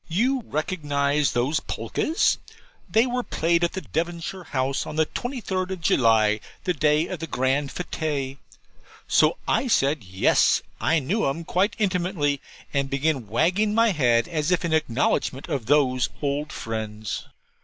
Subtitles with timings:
[0.07, 2.39] 'You recognize those polkas?
[2.89, 7.27] They were played at Devonshire House on the 23rd of July, the day of the
[7.27, 8.37] grand fête.'
[9.07, 12.41] So I said yes I knew 'em quite intimately;
[12.73, 17.27] and began wagging my head as if in acknowledgment of those old friends.